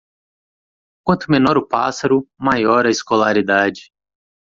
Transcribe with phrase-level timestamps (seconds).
[1.05, 3.91] Quanto menor o pássaro, maior a escolaridade.